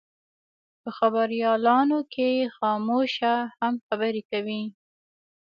په 0.81 0.89
خبریالانو 0.97 1.99
کې 2.13 2.29
خاموشه 2.55 3.33
هم 3.59 3.73
خبرې 3.85 4.21
کوي. 4.31 4.63